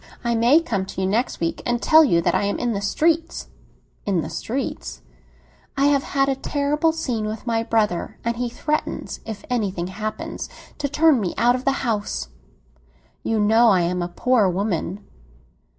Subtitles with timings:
[0.23, 2.81] "I may come to you next week and tell you that I am in the
[2.81, 3.49] streets!"
[4.03, 5.03] "In the streets?"
[5.77, 10.49] "I have had a terrible scene with my brother, and he threatens, if anything happens,
[10.79, 12.29] to turn me out of the house.
[13.21, 15.05] You know I am a poor woman."